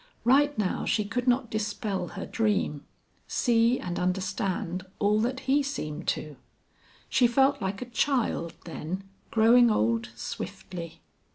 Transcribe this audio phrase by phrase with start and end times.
[0.23, 2.85] Right now she could not dispel her dream
[3.27, 6.37] see and understand all that he seemed to.
[7.07, 11.01] She felt like a child, then, growing old swiftly.